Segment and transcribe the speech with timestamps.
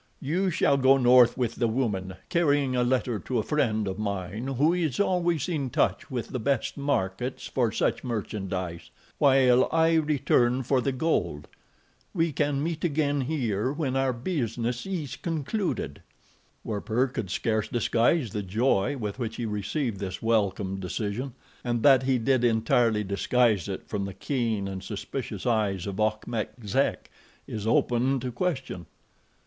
[0.19, 4.47] You shall go north with the woman, carrying a letter to a friend of mine
[4.47, 10.63] who is always in touch with the best markets for such merchandise, while I return
[10.63, 11.47] for the gold.
[12.15, 16.01] We can meet again here when our business is concluded."
[16.63, 21.35] Werper could scarce disguise the joy with which he received this welcome decision.
[21.63, 26.53] And that he did entirely disguise it from the keen and suspicious eyes of Achmet
[26.65, 27.11] Zek
[27.45, 28.87] is open to question.